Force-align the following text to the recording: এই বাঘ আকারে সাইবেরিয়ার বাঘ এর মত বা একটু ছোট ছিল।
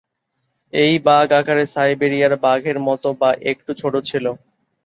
এই 0.73 0.93
বাঘ 1.07 1.27
আকারে 1.39 1.63
সাইবেরিয়ার 1.73 2.33
বাঘ 2.37 2.61
এর 2.65 2.77
মত 2.87 3.03
বা 3.21 3.29
একটু 3.51 3.71
ছোট 3.81 3.93
ছিল। 4.09 4.25